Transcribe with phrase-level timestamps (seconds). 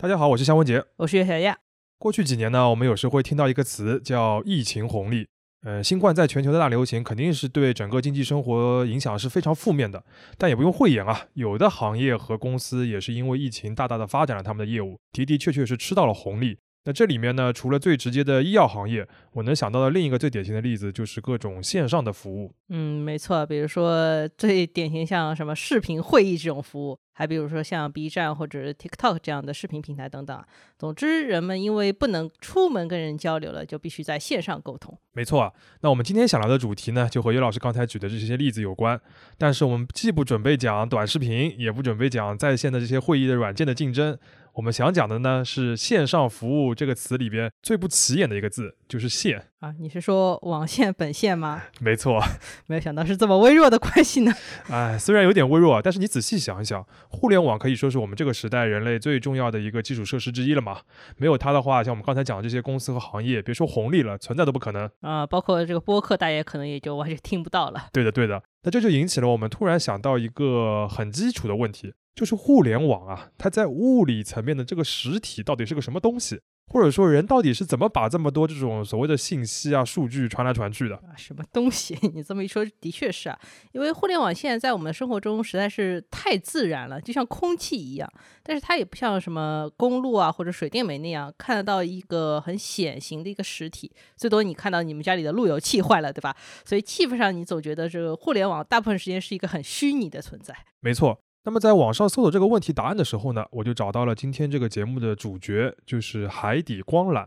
[0.00, 0.84] 大家好，我是夏文杰。
[0.98, 1.58] 我是岳小亚。
[1.98, 5.26] 过去几年呢，我们有时会听到一个词叫“疫情红利”。
[5.66, 10.04] 呃，新冠在全球的大流行肯定是对整个经济生活影响是非常负面的，
[10.36, 16.58] 但也不用讳言啊，有的行业和公司也是因为疫情大大的发展了他们的业务，的的确确是吃到了红利。
[16.88, 22.50] 那这里面呢，除了最直接的医药行业，我能想到的另一个最典型的例子就是各种线上的服务。
[22.70, 26.98] 嗯，没错，比如说最典型像什么视频会议这种服务。
[27.12, 30.40] 还比如说像 B 站或者 TikTok 这样的视频平台等等。
[30.78, 34.96] 总之，人们因为不能出门跟人交流了，就必须在线上沟通。
[35.12, 38.98] 没错啊，那我们今天想聊的主题呢，就和岳老师刚才举的这些例子有关。
[39.36, 44.16] 但是我们既不准备讲短视频，也不准备讲在线的这些会议的软件的竞争。
[44.58, 49.72] 我们想讲的呢，是线上服务这个词里边最不起眼的一个字，就是线啊。
[49.78, 51.62] 你是说网线本线吗？
[51.78, 52.20] 没错，
[52.66, 54.32] 没有想到是这么微弱的关系呢。
[54.68, 60.80] 哎，虽然有点微弱，但是你仔细想一想，互联网可以说是我们这个时代人类最重要的一个基础设施之一了嘛。
[61.18, 65.24] 没有它的话，像我们刚才讲的这些公司和行业，别说红利了，存在都不可能啊。
[65.24, 67.86] 包括这个播客，大家可能也就完全听不到了。
[67.92, 68.42] 对的，对的。
[68.64, 71.94] 那这就引起了我们突然想到一个很基础的问题。
[72.18, 76.40] 就是互联网啊，它在物理层面的这个实体到底是个什么东西？
[76.66, 81.14] 或者说人到底是怎么把这么多这种所谓的信息啊、数据传来传去的啊？
[81.16, 81.96] 什么东西？
[82.12, 83.38] 你这么一说，的确是啊，
[83.70, 88.12] 因为互联网现在在我们生活中实在是太自然了，就像空气一样。
[88.42, 96.36] 但是它也不像什么公路啊或者水电煤那样看得到一个很显形的一个实体，最多你看到你们家里的路由器坏了，对吧？
[96.64, 100.54] 所以气氛上你总觉得这个互联网大部分时间是一个很虚拟的存在。
[100.80, 101.20] 没错。
[101.48, 107.26] 那么在网上搜索这个问题答案的时候呢，我就找到了今天这个节目的主角，就是海底光缆。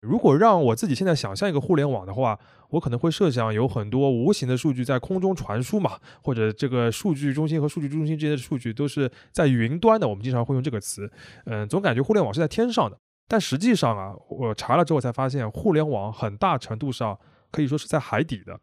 [0.00, 2.36] 如果让我自己现在想象一个互联网的话，
[2.70, 5.92] 我可能会设想有很多无形的数据在空中传输嘛，
[6.24, 10.08] 或者这个数据中心和数据中心之间的数据都是在云端的。
[10.08, 11.08] 我们经常会用这个词，
[11.46, 12.98] 嗯，总感觉互联网是在天上的。
[13.28, 17.16] 但实际上啊，我查了之后才发现，互联网很大程度上
[17.52, 18.58] 可以说是在海底的。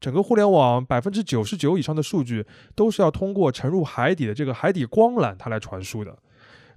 [0.00, 6.16] 整个互联网百分之九十九以上的数据都是要通过沉入海底的这个海底光缆它来传输的。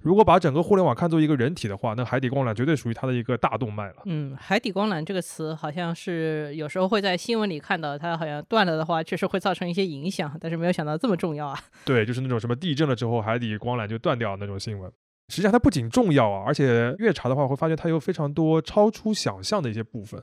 [0.02, 4.02] 如果把整个互联网看作一个人体的话，那海底光缆绝对属于它的一个大动脉了。
[4.04, 11.58] 嗯，海底光缆这个词好像是有时候会在新闻里看到，它好像断了的话，确实会造成一些影响，但是没有想到这么重要啊。
[11.86, 14.92] 对，就是那种什么地震了之后海底光缆就断掉那种新闻。
[15.30, 20.20] 实际上它不仅重要啊，而且越查的话会发现它有非常多超出想象的一些部分，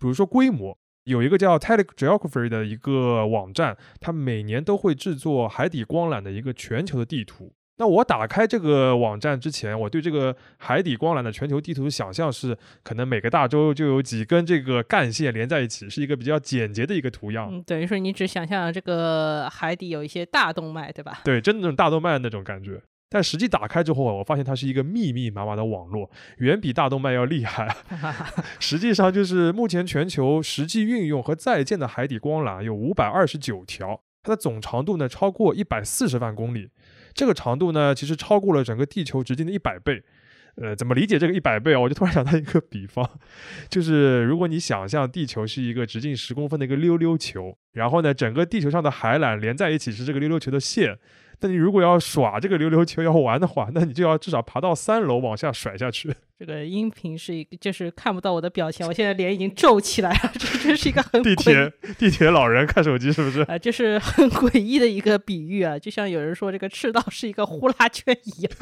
[0.00, 0.76] 比如说规模。
[1.04, 7.52] 有一个叫 TeleGeography 的一个网站，它每年都会制作海底光缆的一个全球的地图。
[7.78, 17.48] 那我打开这个网站之前，我对这个海底光缆的全球地图的想象是，可能每个大洲就有几根这个干线连在一起，是一个比较简洁的一个图样。
[17.50, 21.20] 嗯，等于说你只想象这个海底有一些大动脉，对吧？
[21.24, 22.82] 对，真的那种大动脉的那种感觉。
[23.12, 27.68] 但实际打开之后啊，我发现它是一个密密麻麻的网络，远比大动脉要厉害。
[28.60, 36.70] 实际上就是目前全球实际运用和在建的海底光缆有五百二十九条，它的总长度呢超过一百四十万公里。
[37.12, 40.04] 这个长度呢，其实超过了整个地球直径的一百倍。
[40.56, 41.80] 呃，怎么理解这个一百倍啊？
[41.80, 43.08] 我就突然想到一个比方，
[43.68, 50.98] 就是如果你想象地球是一个直径十公分的一个溜溜球，然后呢，整个地球上的海缆连在一起是这个溜溜球的线。
[51.40, 56.14] 那你如果要耍这个溜溜球要玩的话，那你就要至少爬到三楼往下甩下去。
[56.38, 60.32] 这个音频是一个，就是看不到我的表情，我现在脸已经皱起来了。
[60.40, 63.40] 这真是一个很地铁地铁老人看手机是不是？
[63.50, 68.52] 啊，就是很诡异的一个比喻啊，就像有人说这个赤道是一个呼啦圈一样。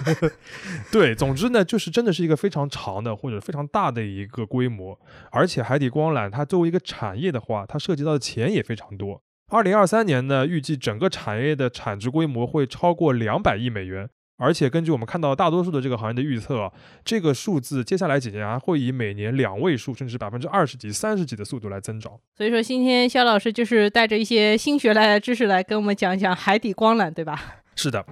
[0.90, 4.98] 对，总之呢，就是真的是一个非常长的或者非常大的一个规模，
[5.30, 9.22] 而且海底光缆它作为一个产业的话，它涉及到的钱也非常多。
[9.50, 16.70] 二零二三年呢，预计整个产业的产值规模会超过两百亿美元，而且根据我们看到大多数的这个行业的预测，
[17.02, 22.12] 这个数字接下来几年还会以每年两位数甚至百分之二十几、三十几的速度来增长。
[22.36, 27.40] 所以说，今天肖老师就是带着一些新学来的知识来跟我们讲讲海底光缆，对吧？
[27.74, 28.04] 是的，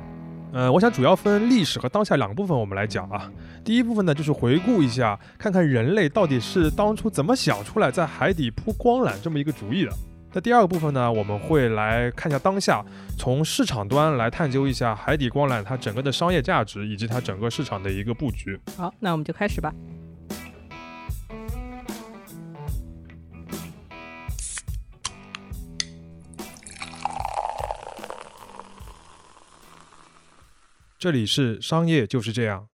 [0.54, 3.30] 呃，我想主要分历史和当下两个部分我们来讲啊。
[3.62, 9.92] 第一部分呢，就是回顾一下，看看人类到底是当初怎么想出来在海底铺光缆这么一个主意的。
[10.36, 12.84] 那第二个部分呢，我们会来看一下当下，
[13.16, 18.60] 从市场端来探究一下海底光缆它整个的商业价值以及它整个市场的一个布局。
[18.76, 19.72] 好，那我们就开始吧。
[30.98, 32.68] 这里是商业就是这样。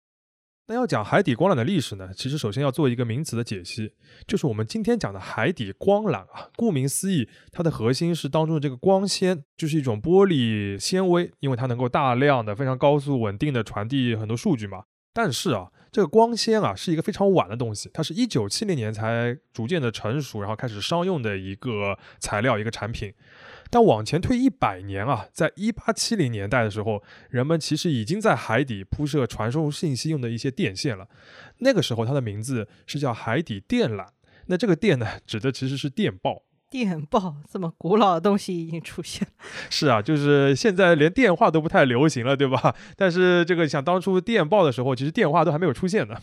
[0.71, 3.91] 那要讲海底光缆的历史呢，其实首先要做一个名词的解析，
[4.25, 6.47] 就是我们今天讲的海底光缆啊。
[6.55, 14.83] 顾名思义，它的核心是当中的这个光纤，就是一种玻璃纤维，因为它能够大量的、非常高速、稳定的传递很多数据嘛。
[15.13, 23.13] 但是啊，这个光纤啊是一个非常晚的东西，它是一九七零年才逐渐的成熟，然后开始商用的一个材料一个产品。
[23.71, 31.07] 但往前推一百年啊，在一八七零年代的时候，人们其实已经在海底铺设传输信息用的一些电线了。
[31.59, 34.05] 那个时候它的名字是叫海底电缆。
[34.47, 36.43] 那这个电呢，指的其实是电报。
[36.69, 39.33] 电报这么古老的东西已经出现了。
[39.69, 42.75] 是啊，就是现在连电话都不太流行了，对吧？
[42.97, 46.15] 但是这个想当初电报的时候，其实电话都还没有出现呢。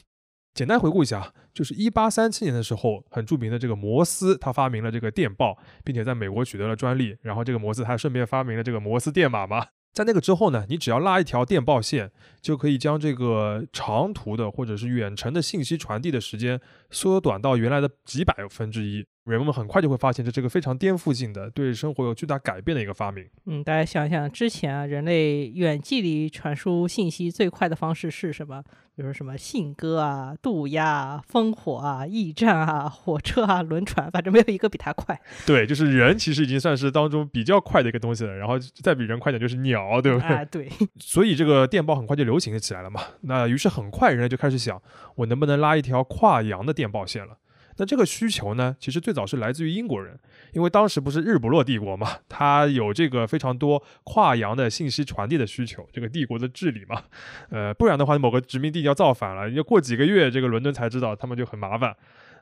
[0.54, 7.16] 简单回顾一下，就是一八三七年的时候，很著名的这个摩斯，他发明了这个电报，并且在美国取得了专利。
[7.22, 9.66] 然后这个摩斯还顺便发明了这个摩斯电码嘛。
[9.92, 19.04] 在那个之后呢，你只要拉一条电报线，就可以将这个长途的或者是远程的信息传递的时间缩短到原来的几百分之一。
[19.24, 23.26] 人们很快就会发现，这是个非常颠覆性的、对生活有巨大改变的一个发明。
[23.44, 28.62] 嗯，大家想想，之前啊，人类远距离传输信息最快的方式是什么？
[28.96, 35.20] 比如说什么信鸽啊、渡鸦啊、烽火啊、驿站啊、火车啊、轮船，反正没有一个比它快。
[35.46, 40.28] 对，就是人其实已经算是当中比较快的一个东西了，然后再比人快点就是鸟，对不对？
[40.28, 40.68] 啊，对。
[40.98, 43.00] 所以这个电报很快就流行起来了嘛。
[43.22, 44.80] 那于是很快人类就开始想，
[45.16, 47.38] 我能不能拉一条跨洋的电报线了？
[47.80, 50.18] 那这个需求呢，其实最早是来自于英国人，
[50.52, 57.02] 因为当时不是日不落帝国嘛，它有这个非常多跨洋的信息传递的需求，这个帝国的治理嘛，
[57.50, 61.96] 呃，不然的话，某个殖民地要造反了，要过几个月，这个伦敦才知道，他们就很麻烦，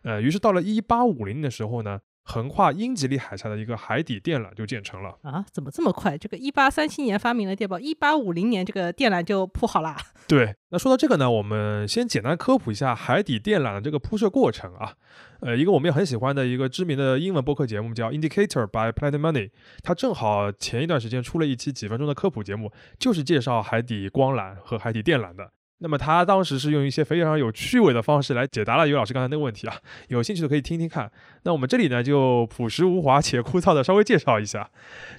[0.05, 2.01] 呃，于是到了一八五零的时候呢。
[2.29, 5.45] 横跨英吉利海峡的一个海底电缆就建成了啊？
[5.53, 6.19] 怎么这么快？
[6.19, 9.97] 这个一八三七年发明了电报，一八五零年这个电缆就铺好了。
[10.27, 14.95] 对，那说到这个呢，我们先简单科普一下海底电缆的这个铺设过程啊。
[15.41, 19.51] 呃，一个我们也很喜欢的一个知名的英文播客节目叫 Indicator by Planet Money，
[19.85, 25.53] 它正好前一段时间出了一期几分钟的科普节目，就是介绍海底光缆和海底电缆的。
[25.79, 29.77] 那么他当时是用一些非常有趣味的方式来解答了于老师刚才那个问题啊，
[30.09, 31.11] 有兴趣的可以听听看。
[31.43, 34.71] 那我们这里呢就朴实无华且枯燥的稍微介绍一下，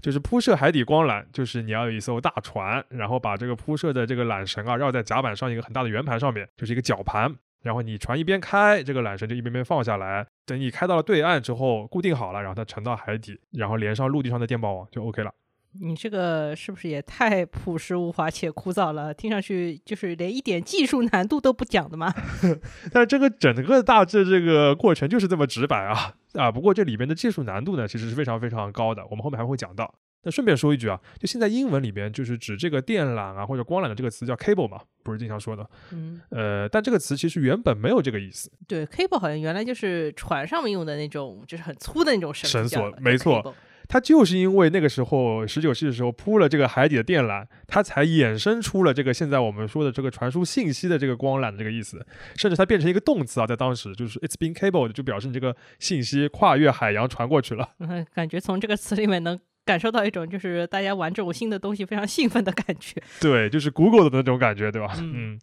[0.01, 15.31] 就是铺设海底光缆，就是你要有一艘大船，然后把这个铺设的这个缆绳啊绕在甲板上一个很大的圆盘上面，就是一个绞盘，然后你船一边开，这个缆绳就一边边放下来，等你开到了对岸之后固定好了，然后它沉到海底，然后连上陆地上的电报网就 OK 了。
[15.79, 19.13] 你这个是不是也太朴实无华且枯燥了？
[19.13, 22.11] 听上去就是连一点技术难度都不讲的吗？
[22.91, 26.51] 但这个整个大致这个过程就是这么直白啊啊！
[26.51, 29.93] 不过这里边的技术难度呢，其实是非常非常高的，我们后面还会讲到。
[30.23, 35.69] 那顺便说一句啊，就现在英文里边就是指这个电缆啊或者光缆的这个词叫 cable 嘛，不是经常说的？
[35.91, 38.51] 嗯，呃，但这个词其实原本没有这个意思。
[38.67, 43.53] 对，cable 好像原来就是船上面用的那种，就是很粗的那种绳索，没错。
[43.87, 52.05] 它就是因为那个时候十九世纪的时候铺了这个海底的电缆，它才衍生出了这个现在我们说的这个传输信息的这个光缆的这个意思，
[52.35, 57.69] 甚至它变成一个动词啊，在当时就是 it's been cabled，就表示你这个信息跨越海洋传过去了。
[57.79, 63.01] 嗯，感觉从这个词里面能感受到一种就是大家玩这种新的东西非常兴奋的感觉。
[63.19, 64.93] 对，就是 Google 的那种感觉，对吧？
[64.97, 65.39] 嗯。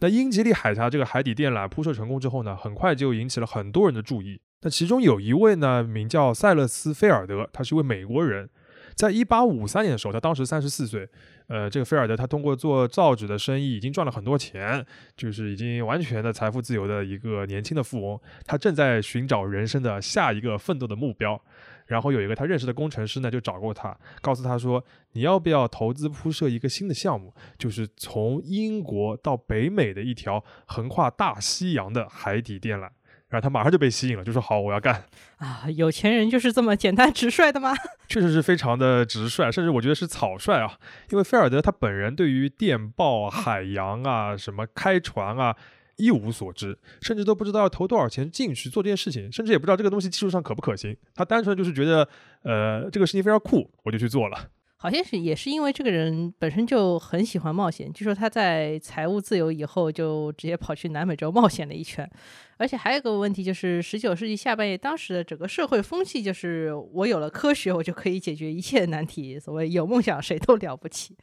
[0.00, 4.40] 那英吉利海峡这个海底电缆铺设成功之后呢，很快就引起了很多人的注意。
[4.66, 8.50] 那其中有一位呢，名叫塞勒斯·菲尔德，他是一位美国人。
[8.96, 11.08] 在一八五三年的时候，他当时三十四岁。
[11.46, 14.84] 呃，这个菲尔德他通过做造纸的生意已经赚了很多钱，
[15.16, 18.20] 就是已经完全的财富自由的一个年轻的富翁。
[18.44, 21.40] 他正在寻找人生的下一个奋斗的目标。
[21.86, 32.88] 然后有一个他认识的工程师呢，就找过他，告诉他说：“你要不要投资铺设一个新的项目，就是从英国到北美的一条横跨大西洋的海底电缆？”
[33.28, 35.04] 然后他马上就被吸引了，就说好，我要干
[35.38, 35.64] 啊！
[35.74, 37.74] 有钱人就是这么简单直率的吗？
[38.08, 40.78] 确实是非常的直率，甚至我觉得是草率啊。
[41.10, 45.56] 因为菲尔德他本人对于电报、海洋啊、什么开船啊
[45.96, 50.96] 一无所知，甚至都不知道要投多少钱进去做这件事情，甚至也不知道这个东西技术上可不可行。
[51.14, 52.08] 他单纯就是觉得，
[52.42, 54.38] 呃，这个事情非常酷，我就去做了。
[54.78, 62.08] 好像是也是因为这个人本身就很喜欢冒险，据说他在财务自由以后就直接跑去南美洲冒险了一圈。
[62.58, 69.38] 而且还有个问题就是，十九世纪下半叶当时的整个社会风气就是我有了科学，我就可以解决一切难题。
[69.38, 71.16] 所谓有梦想谁都了不起。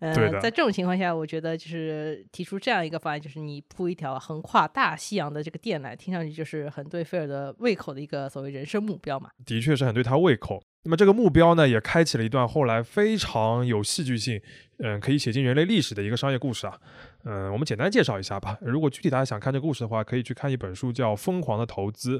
[0.00, 9.30] 嗯，在这种情况下，我觉得就是提出这样一个方案，就是你铺一条横跨大西洋的这个电缆，听上去就是很对菲尔的胃口的一个所谓人生目标嘛。
[9.46, 10.62] 的确是很对他胃口。
[10.82, 14.40] 那么这个目标呢，也开启了一段后来非常有戏剧性，
[14.78, 16.78] 嗯，可以写进人类历史的一个商业故事啊。
[17.24, 18.58] 嗯，我们简单介绍一下吧。
[18.60, 22.18] 如果具体大家想看这故事的话，可以去看一本书，叫《疯狂的投资》。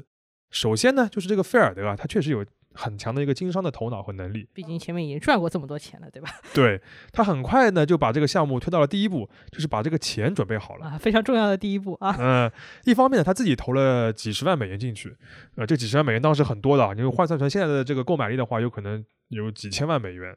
[0.49, 4.47] 首先呢，就是这个菲尔德啊，他确实有很强的一个经商的头脑和能力。
[4.53, 6.29] 毕竟前面已经赚过这么多钱了，对吧？
[6.53, 6.81] 对
[7.13, 10.85] 他很快呢就把这个项目推到了第一步，就是把这个钱准备好了。
[10.85, 12.15] 啊，非常重要的第一步啊。
[12.19, 12.51] 嗯，
[12.83, 15.15] 一方面呢，他自己投了几十万美元进去，
[15.55, 20.35] 呃，这几十万美元当时很多的啊，你换算成现在的这个购买力的话，有可能有几千万美元。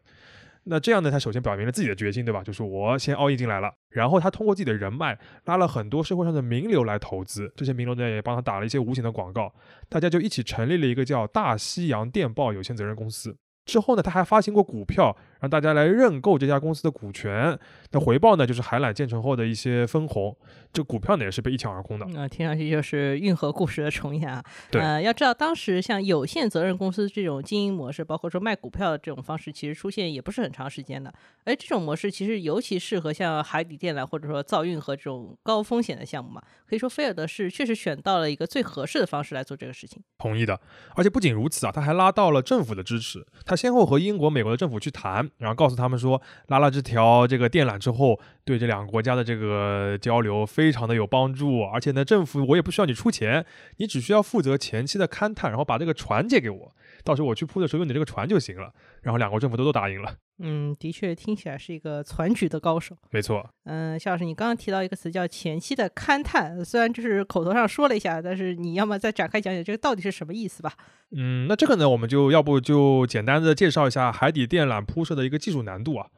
[0.66, 2.42] 那这样呢，他首先表明了自己的决心，对吧？
[2.42, 9.52] 就是我先凹印进来了，然后他通过自己的人脉拉了很多社会上的名流来投资，这些名流呢也帮他打了一些无形的广告，
[9.88, 13.37] 大家就一起成立了一个叫大西洋电报有限责任公司。
[13.64, 17.59] 之后呢，他还发行过股票，让大家来认购这家公司的股权。
[17.92, 20.37] 那回报呢，就是海缆建成后的一些分红。
[20.73, 22.04] 这股票呢，也是被一抢而空的。
[22.11, 24.42] 那听上去就是运河故事的重演啊。
[24.71, 24.83] 对。
[24.83, 31.14] 呃，要知道当时像有限责任公司这种经营模式，包括说卖股票的这种方式，其实出现也不是很长时间的。
[31.44, 36.42] 哎这种模式其实尤其适合像海底电缆或者说造运河这种高风险的项目嘛。
[36.66, 40.02] 可以说菲尔德是确实选到了一个最合适的方式来做这个事情。
[40.18, 40.61] 同意的。
[40.97, 43.25] 而且不仅如此啊，他还拉到了政府的支持。
[43.44, 51.62] 他先后和英国、美国的政府去谈，然后告诉他们说，拉了这条这个电缆之后，对这两个国家的这个交流非常的有帮助。
[51.62, 53.44] 而且呢，政府我也不需要你出钱，
[53.76, 56.73] 你只需要负责前期的勘探，然后把这个船借给我，
[57.04, 58.73] 到时候我去铺的时候用你这个船就行了。
[59.02, 60.16] 然后两国政府都都答应了。
[60.38, 62.96] 嗯，的确听起来是一个攒局的高手。
[63.11, 63.49] 没错。
[63.64, 70.73] 嗯，夏老师，你刚刚提到一个词叫前期的勘探，虽然就是口头上说了一下，但是你要么再展开讲讲这个到底是什么意思吧？
[71.12, 76.08] 嗯，那这个呢，我们就要不就简单的介绍一下海底电缆铺设的一个技术难度啊。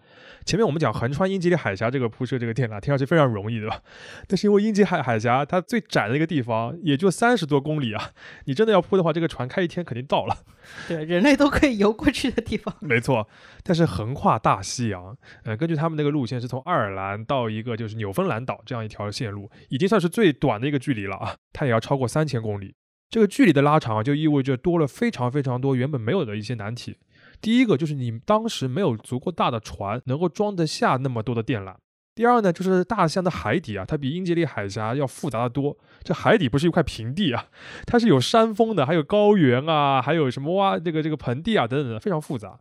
[0.47, 3.81] 前面我们讲横穿英吉利海峡这个铺设这个电缆，听上去非常容易，对吧？
[4.29, 8.12] 但是因为英吉利海海峡它最窄的一个地方也就三十多公里啊，
[8.45, 10.37] 你真的要铺的话，这个船开一天肯定到了。
[10.87, 12.73] 对，人类都可以游过去的地方。
[12.81, 13.29] 没错，
[13.65, 22.76] 但是横跨大西洋，呃，根据他们那个路线是从爱尔兰到一个就是纽芬兰岛这样一条线路，已经算是最短的一个距离了啊，它也要超过三千公里。
[23.09, 26.99] 这个距离的拉长就意味着多了非常非常多原本没有的一些难题。
[27.40, 31.75] 第一个就是你当时没有足够大的船能够装得下那么多的电缆。
[32.14, 35.76] 第二呢，就是大西洋的海底啊，它比英吉利海峡要复杂的多。
[36.02, 37.47] 这海底不是一块平地啊，
[37.87, 42.59] 它是有山峰的，还有高原啊，还有什么哇这个这个盆地啊等等的，非常复杂。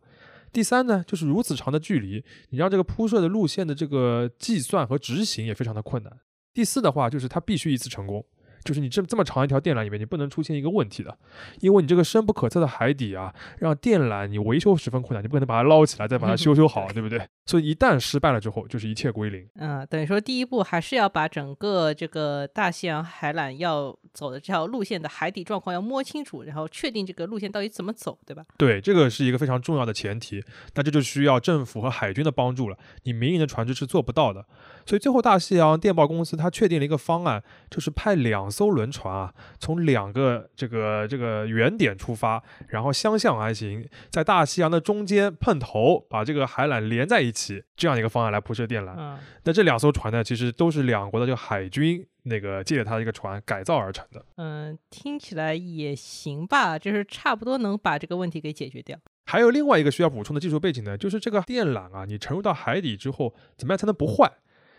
[0.51, 6.11] 第三呢，就是如此长的距离，你让这个铺设的路线的这个计算和执行也非常的困难。
[6.53, 8.25] 第四的话，就是它必须一次成功。
[8.65, 11.17] 就是你这这么长一条电缆里面，你不能出现一个问题的，
[11.61, 17.25] 因为你这个深不可测的海底啊，让电缆你维修十分困难，你不可能把它捞起来再把它修修好， 对不对？
[17.45, 19.47] 所以一旦失败了之后，就是一切归零。
[19.55, 28.43] 嗯，等于说第一步还是要把整个这个大西洋海缆要走的这条路线的海底状况要摸清楚，然后确定这个路线到底怎么走，对吧？
[28.57, 30.43] 对，这个是一个非常重要的前提。
[30.73, 34.43] 那这就需要政府和海军的帮助了，你民营的船只是做不到的。
[34.85, 38.45] 所以最后大西洋电报公司它确定了一个方案，就是派两。
[38.55, 49.17] 艘轮船啊，从两个这个这个原点出发，然后相向而行，在大西洋的中间碰头，把这个海缆连在一起，这样一个方案来铺设电缆。
[49.43, 54.23] 那这两艘船呢，其实都是两国的这个海军那个借着它的一个船改造而成的。
[54.37, 58.97] 嗯，听起来也行吧，就是差不多能把这个问题给解决掉。
[59.25, 64.31] 还有另外一个需要补充的技术背景呢，就是这个电缆啊，你沉入到海底之后，怎么样才能不坏？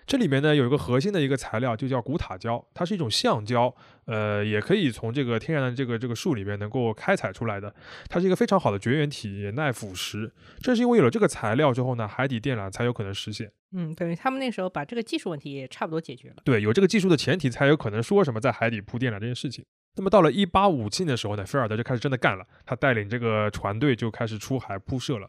[0.06, 7.74] 这里面呢有一个核心的一个材料，就叫古塔胶，它是一种橡胶，呃，也可以从这个天然的这个这个树里面能够开采出来的，
[8.08, 10.30] 它是一个非常好的绝缘体，也耐腐蚀。
[10.60, 13.50] 正是因为有了这个材料之后呢，海底电缆才有可能实现。
[13.72, 16.36] 嗯，等于他们那时候把这个技术问题也差不多解决了。
[16.44, 19.64] 对，有这个技术的前提，才有可能说什么在海底铺电缆这件事情。
[19.96, 25.28] 那么到了一八五七年的时候呢，菲尔德就开始真的干了，他带领这个船队就开始出海铺设了。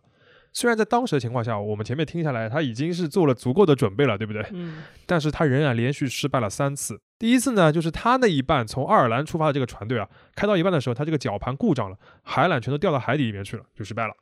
[0.58, 4.44] 虽然在当时的情况下，我们前面听下来，他已经是做了足够的准备了，对不对？
[4.54, 4.82] 嗯。
[5.06, 7.00] 但是他仍然连续失败了三次。
[7.20, 14.14] 第一次呢，就是他那一半从爱尔兰出发的这个船队啊，开到一半的时候，他这个绞盘故障了，海缆全都掉到海底里面去了，就失败了。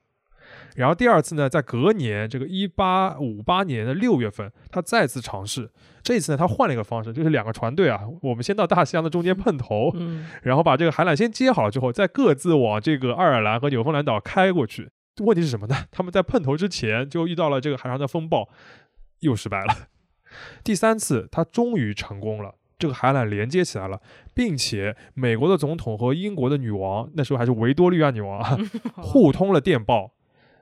[0.75, 5.72] 然后第二次呢，在隔年这个一八五八年的六月份，他再次尝试。
[6.04, 14.89] 这一次呢，他换了一个方式，就是两个船队啊，我们先到大西洋的中间碰头，嗯然后把这个海缆先接好了之后，再各自往这个爱尔兰和纽芬兰岛开过去。
[15.24, 15.76] 问题是什么呢？
[15.92, 18.50] 他们在碰头之前就遇到了这个海上的风暴，
[19.20, 19.88] 又失败了。
[20.64, 24.02] 第三次，他终于成功了，这个海缆连接起来了，
[24.34, 28.58] 并且美国的总统和英国的女王，那时候还是维多利亚女王啊，
[28.98, 30.12] 互通了电报。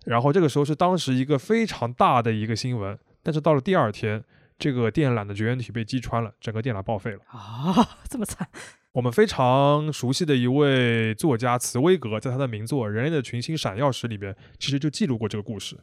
[0.05, 2.99] 然后这个时候是当时一个非常大的一个新闻。
[3.23, 4.21] 但是到了第二天，
[4.63, 7.19] 这个电缆的绝缘体被击穿了，整个电缆报废了。
[7.27, 8.47] 啊，这么惨！
[8.93, 15.77] 我们非常熟悉的一位作家茨威格，在他的名作《人类的群星闪耀时》里面，其实就记录过这个故事。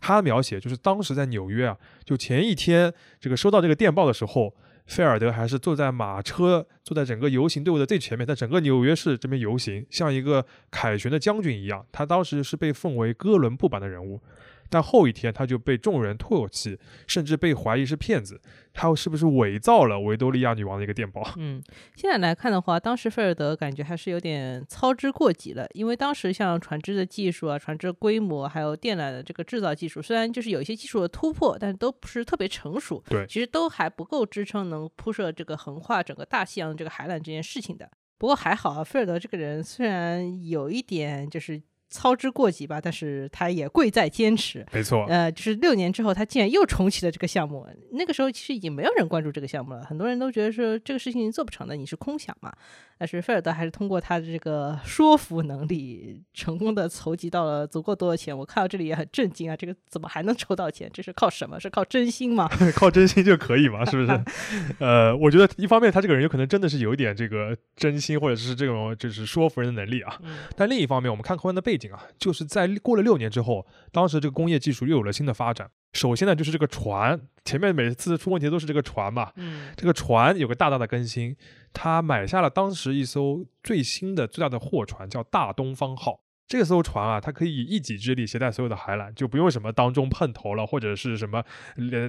[0.00, 4.52] 他描写就是当时在纽约啊，就前一天这个收到这个电报的时候，
[4.86, 11.86] 菲尔德还是坐在马车，坐在整个游行队伍的最前面，在整个纽约市这边游行，像一个凯旋的将军一样。
[11.92, 14.20] 他当时是被奉为哥伦布版的人物。
[14.68, 18.40] 但后一天他就被众人唾弃，甚至被怀疑是骗子。
[18.72, 21.22] 他是不是伪造了维多利亚女王的一个电报？
[21.36, 21.62] 嗯，
[21.94, 25.64] 现在来看的话，当时菲尔德感觉还是有点操之过急了。
[25.74, 33.00] 因为当时像船只的技术啊、船只规模，还有电缆的这个制造技术，虽然就是有一些技术的突破，但都不是特别成熟。
[33.08, 37.88] 对，其实都还不够支撑能铺设这个横跨整个大西洋这个海缆这件事情的。
[38.18, 41.62] 不过还好啊，菲尔德这个人虽然有一点就是。
[41.94, 44.66] 操之过急吧，但是他也贵在坚持。
[44.72, 47.64] 没错，呃，就是六年之后，他竟然又重启了这个项目。
[47.92, 52.52] 那个时候其实已经没有人关注这个项目了，很多人都觉得说这个事情做不成的，你是空想嘛。
[52.96, 58.36] 但是菲尔德还是通过他的这个说服能力，成功的筹集到了足够多的钱。
[58.36, 60.88] 我看到这里也很震惊啊，这个怎么还能筹到钱？
[60.92, 61.58] 这是靠什么？
[61.60, 62.48] 是靠真心吗？
[62.74, 63.84] 靠真心就可以吗？
[63.84, 64.24] 是不是？
[64.78, 70.16] 呃，我觉得一方面他这个人有可能真的是有一点这个真心，或者是这种就是说服人的能力啊。
[70.56, 75.70] 但另一方面，我们看柯文的背景啊，就是在过了六年之后，当时这个工业技术又有了新的发展。
[75.92, 79.30] 首先呢，就是这个船，前面每次出问题都是这个船嘛。
[79.36, 81.36] 嗯，这个船有个大大的更新，
[81.72, 86.20] 他买下了当时一艘最新的最大的货船，叫大东方号。
[86.46, 91.42] 这艘船啊，它可以以一己之力携带所有的海缆，就不用什么当中碰头了，或者是什么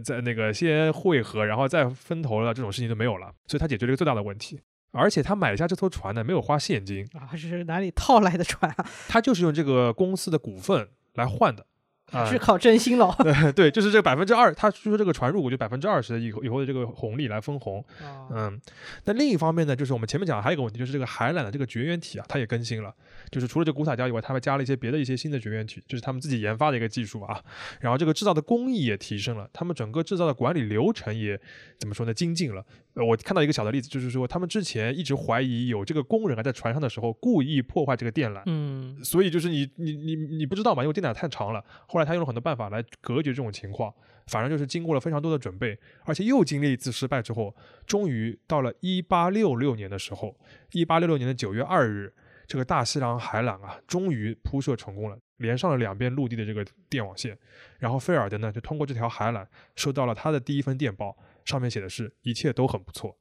[0.04, 3.34] 在那个先汇合然后再分头了这种事情就没有了。
[3.48, 4.60] 所以它解决了一个最大的问题。
[4.96, 8.86] 而且他买下这艘船呢，没有花现金啊，是哪里套来的船啊？
[9.08, 11.66] 他就是用这个公司的股份来换的。
[12.30, 13.14] 是靠真心喽。
[13.18, 17.84] 对对，就是这百分之二，他说这个船入股就百分之二十的以后以后的这个红利来分红。
[18.30, 18.62] 嗯，
[19.06, 22.94] 那另一方面呢，就是我们前面讲还有一个问题，就是这个海缆的这个绝缘体啊，它也更新了。
[23.32, 27.42] 就是除了这古塔胶以外，他们加了一些别的一些新的绝缘体，就是他们自己研发的一个技术啊。
[27.82, 31.42] 然后这个制造的工艺也提升了，他们整个制造的管理流程也
[31.80, 32.64] 怎么说呢，精进了。
[32.96, 41.64] 呃，我看到一个小的例子，就是说他们之前一直怀疑有这个工人啊在船上的时候故意破坏这个电缆，嗯，所以就是你你你你不知道嘛，因为电缆太长了。
[41.88, 43.94] 后来他用了很多办法来隔绝这种情况，
[44.28, 47.54] 反正就是经过了非常多的准备，而且又经历一次失败之后，
[47.86, 50.36] 终于到了一八六六年的时候，
[50.72, 52.14] 一八六六年的九月二日。
[52.48, 57.36] 这个大西洋海缆啊，终于铺设成功了，连上了两边陆地的这个电网线。
[57.80, 59.44] 然后菲尔德呢，就通过这条海缆
[59.76, 63.18] 收到了他的第一封电报，上面写的是一切都很不错。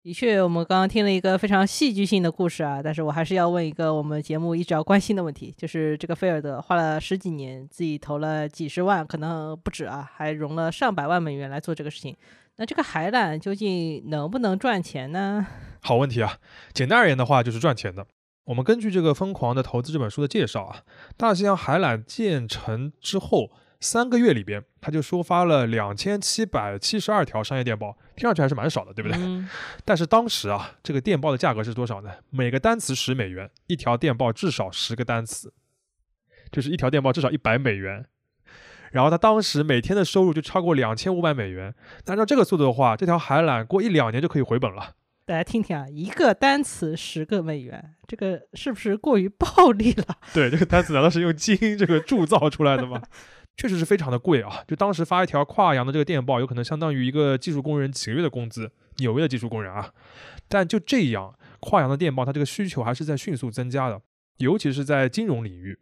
[0.00, 12.16] 的确，我们刚刚听了一个非常戏剧性的故事啊，但是我还是要问一个我们节目一直要关心的问题，就是这个菲尔德花了十几年，自己投了几十万，可能不止啊，还融了上百万美元来做这个事情。
[12.56, 15.46] 那这个海缆究竟能不能赚钱呢？
[15.82, 16.38] 好问题啊！
[16.72, 18.06] 简单而言的话，就是赚钱的。
[18.44, 20.84] 我们根据这个《疯狂的投资》这本书的介绍啊，
[21.18, 29.18] 大西洋海缆建成之后三个月里边，他就收发了两千七百七十二条商业电报，听上去还是蛮少的，对不对？
[29.84, 32.10] 但是当时啊，这个电报的价格是多少呢？
[32.30, 35.52] 每个单词十美元，一条电报至少十个单词，
[36.50, 38.04] 就是一条电报至少一百美元。
[38.90, 41.74] 然后他当时每天的收入就超过两千五百美元。
[42.06, 44.94] 按照这个速度的话，这条海缆过一两年就可以回本了。
[45.26, 50.04] 大家听听啊，一个单词十个美元，这个是不是过于暴利了？
[50.32, 53.02] 对，这个单词难道是用金这个铸造出来的吗？
[53.58, 54.62] 确实是非常的贵啊！
[54.68, 58.70] 就当时发一条跨洋的这个电报，有可能相当于一个技术工人几个月的工资。
[58.98, 59.92] 纽约的技术工人啊，
[60.48, 64.00] 但就这样，跨洋的电报它这个需求还是在迅速增加的，
[64.38, 65.78] 尤其是在金融领域。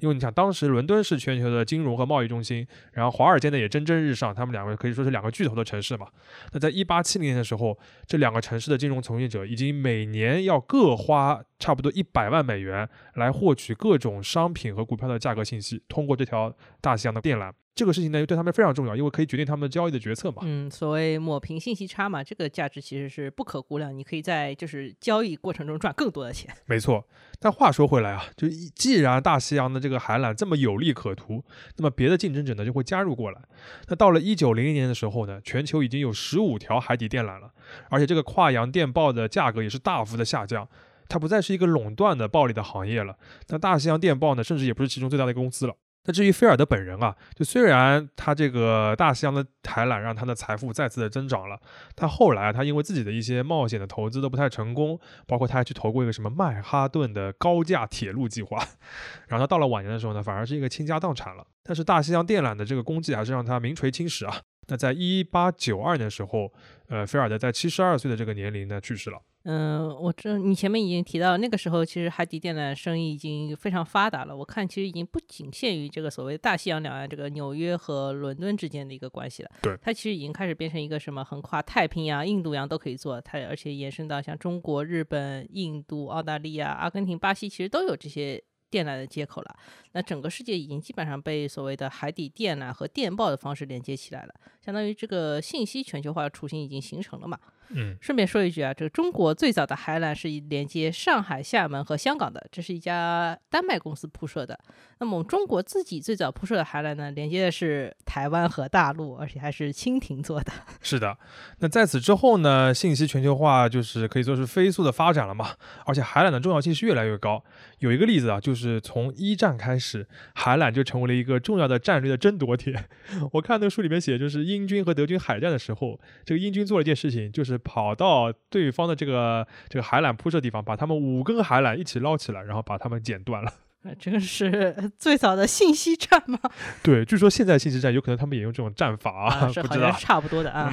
[0.00, 6.06] 因为你想，当时伦敦是全球的金融和贸易中心，然后华尔街呢也蒸蒸日上，他们两个可以说是两个巨头的城市嘛。
[6.52, 17.52] 那在一八七零年的时候，这两个城市的金融从业者已经每年要各花差不多一百万美元来获取各种商品和股票的价格信息，通过这条大西洋的电缆。
[17.76, 20.38] 这个事情呢，又对他们非常重要，因为可以决定他们交易的决策嘛。
[20.46, 23.94] 嗯，所谓抹平信息差嘛，这个价值其实是不可估量。
[23.94, 26.50] 你可以在就是交易过程中赚更多的钱。
[26.64, 27.06] 没错。
[27.38, 31.44] 但话说回来啊，就既然大西洋的这个海缆这么有利可图，
[31.76, 33.42] 那么别的竞争者呢就会加入过来。
[33.88, 37.50] 那到了一九零零年的时候呢，全球已经有十五条海底电缆了，
[37.90, 40.66] 而且这个跨洋电报的价格也是大幅的下降，
[41.10, 43.18] 它不再是一个垄断的暴利的行业了。
[43.48, 45.74] 那大西洋电报呢，甚至也不是其中最大的一个公司了。
[46.06, 51.60] 那至于菲尔德本人啊，就虽然他这个大西洋的海缆让他的财富再次的增长了，
[51.94, 58.56] 但后来他因为自己的一些冒险的投资都不太成功，包括他还去投过一个什么曼哈顿的高架铁路计划，
[59.28, 61.46] 然后他到了晚年的时候呢，反而是一个倾家荡产了。
[61.62, 64.40] 但是大西洋电缆的这个功绩还是让他名垂青史啊。
[64.68, 66.52] 那在一八九二年的时候，
[66.88, 69.18] 呃，菲尔德在七十二岁的这个年龄呢去世了。
[69.48, 74.36] 嗯，我这你前面已经提到，那个时候其实海底电缆生意已经非常发达了。
[74.36, 79.50] 我看其实已经不仅限于这个所谓大西洋两岸这个纽约和伦敦之间的一个关系了。
[79.62, 83.20] 对，它其实已经开始变成一个什么横跨太平洋、印度洋都可以做。
[83.20, 89.56] 它而且延伸到像中国、日本、印度、澳大利亚、阿根廷、巴西，其实都有这些电缆的接口了。
[89.92, 94.34] 那整个世界已经基本上被所谓的海底电缆和电报的方式连接起来了，
[94.66, 97.38] 相当于这个信息全球化的雏形已经形成了嘛。
[97.70, 104.56] 嗯，顺便说一句啊，这个中国最早的海缆是连接上海、厦门和香港的，这是一家丹麦公司铺设的。
[104.98, 110.52] 那么我们中国自己最早铺设的海缆呢，连接的是台湾和大陆，而且还是蜻蜓做的。
[110.80, 111.18] 是的，
[111.58, 117.42] 那在此之后呢，信息全球化就是可以说是飞速的发展了嘛，而且海缆的重要性是越来越高。
[117.80, 122.88] 有一个例子啊，就是从一战开始，海缆就成为了一个重要的战略的争夺点。
[123.34, 127.56] 我看那个书里面写，就是英军和德军海战的时候，这个英军做了一件事情，就是。
[127.66, 133.50] 跑到对方的这个这个海缆铺设地方，把他们五根海缆一起捞起来，然后把他们剪断了。
[133.98, 136.38] 这个是最早的信息战吗？
[136.84, 140.72] 对，据说现在信息战有可能他们也用这种战法啊，不知道差不多的啊。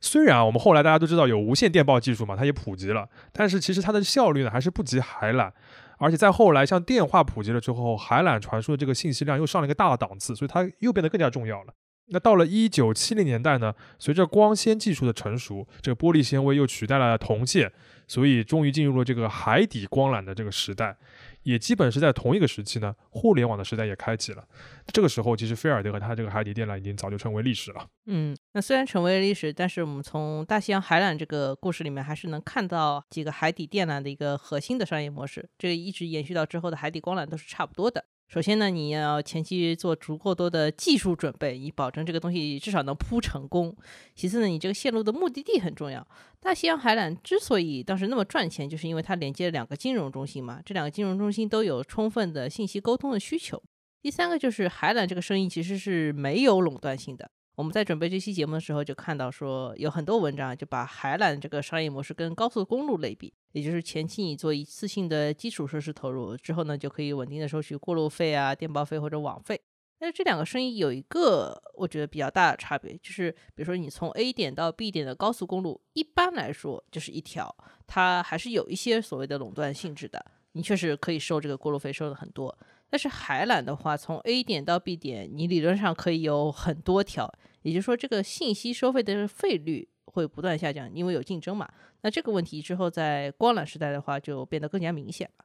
[0.00, 5.50] 虽然我们后来大家都知道有无线电报技术嘛，它也普及了，但是其实它的效率呢还是不及海缆。
[5.98, 11.72] 而且在后来像电话普及了之后，海缆传输的这个信息量又上了一个大的档次，所以它又变得更加重要了。
[12.10, 17.70] 那到了一九七零年代呢，随着光纤技术的成熟，这个玻璃纤维又取代了铜线，
[18.06, 20.96] 所以终于进入了这个海底光缆的这个时代。
[21.44, 24.44] 也基本是在同一个时期呢，互联网的时代也开启了。
[24.88, 27.86] 这个时候，其实菲尔德和他这个海底电缆已经早就成为历史了。
[28.04, 35.48] 嗯，那虽然成为了历史，但是我们从大西洋海缆这个故事里面，还是能看到几个海底电缆的一个核心的商业模式。
[35.56, 38.04] 这个一直延续到之后的海底光缆都是差不多的。
[38.28, 43.74] 首先呢，你要前期做足够多的技术准备，以保证这个东西至少能铺成功。
[44.14, 46.06] 其次呢，你这个线路的目的地很重要。
[46.38, 53.62] 大西洋海缆之所以当时那么赚钱，就是因为它连接了两个金融中心嘛，这两个金融中心都有充分的信息沟通的需求。
[54.02, 57.30] 第三个就是海缆这个生意其实是没有垄断性的。
[57.58, 69.60] 我们在准备这期节目的时候，就看到说有很多文章就把海缆这个商业模式跟高速公路类比，也就是前期你做一次性的基础设施投入之后呢，就可以稳定的收取过路费啊、电报费或者网费。
[69.98, 77.52] 但是这两个生意有一个我觉得比较大的差别，就是比如说你从 A 点到 B 点的高速公路，一般来说就是一条，
[77.88, 82.56] 它还是有一些所谓的垄断性质的，你确实可以收这个过路费，收的很多。
[82.90, 91.68] 但是海缆的话，从 A 点到 B 点，你理论上可以有很多条，也就是说，这个信息收费的费率会不断下降，因为有竞争嘛。
[92.02, 95.44] 那这个问题之后在光缆时代的话，就变得更加明显了。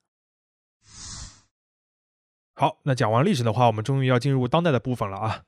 [2.56, 5.44] 好，那讲完历史的话，我们终于要进入当代的部分了啊。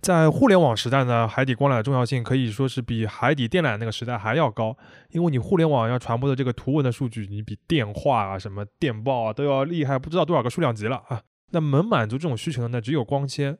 [0.00, 4.76] 在互联网时代呢，海底光缆的重要性可以说是比海底电缆那个时代还要高，
[5.10, 11.22] 因为你互联网要传播的这个图文的数据，你比电话啊、什么电报啊都要厉害，不知道多少个数量级了啊。
[11.50, 12.80] 那能满足这种需求的呢？
[12.80, 13.58] 只有光纤。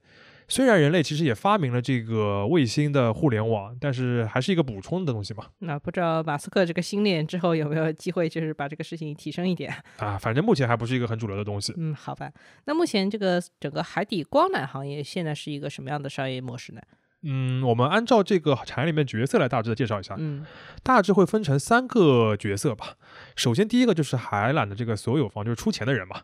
[0.49, 5.46] 虽然人类其实也发明了这个卫星的互联网，但是还是一个补充的东西嘛。
[5.59, 10.16] 那不知道马斯克这个星链之后有没有机会，就是把这个事情提升一点啊？
[10.16, 11.75] 反正目前还不是一个很主流的东西。
[11.77, 12.31] 嗯，好吧。
[12.66, 16.81] 那目前这个整个海底光缆行业现在是一个什么样的商业模式呢？
[17.22, 20.14] 嗯，我们按照这个产业里面角色来大致的介绍一下。
[20.16, 20.46] 嗯，
[20.85, 22.94] 大致会分成三个角色吧。
[23.35, 26.20] 首先第一个就是海缆的这个所有方，就是出钱的人嘛。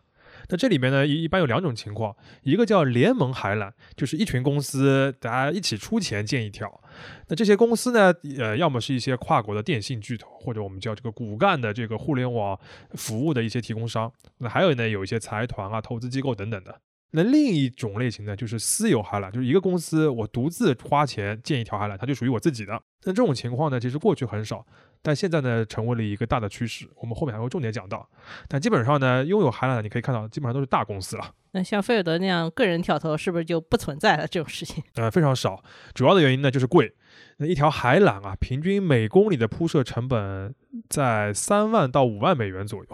[0.49, 6.81] 那这里面呢，一一般有两种情况，一个叫联盟海缆，就是一群公司大家一起出钱建一条。
[7.27, 12.59] 那这些公司呢，呃，要么是一些跨国的电信巨头，或者我们叫这个骨干的这个互联网
[12.93, 14.11] 服务的一些提供商。
[14.39, 16.81] 那还有呢，有一些财团啊、投资机构等等的。
[17.15, 22.73] 那另一种类型呢，就是私有海缆，就是一个公司我独自花钱建一条海缆，它就属于我自己的。
[23.03, 24.65] 那这种情况呢，其实过去很少。
[25.03, 26.89] 但现在呢，成为了一个大的趋势。
[26.95, 28.09] 我们后面还会重点讲到。
[28.47, 31.35] 但基本上呢，拥有海缆的，你可以看到，基本上都是大公司了。
[31.51, 34.81] 那像菲尔德那样个人跳投，是不是就不存在了这种事情？
[34.95, 35.61] 呃，非常少。
[35.93, 36.95] 主要的原因呢，就是贵。
[37.37, 40.55] 那一条海缆啊，平均每公里的铺设成本
[40.87, 42.89] 在三万到五万美元左右。